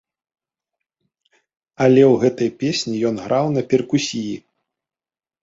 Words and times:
Але 1.87 2.05
ў 2.05 2.23
гэтай 2.23 2.49
песні 2.65 2.95
ён 3.11 3.15
граў 3.27 3.45
на 3.59 3.65
перкусіі. 3.75 4.35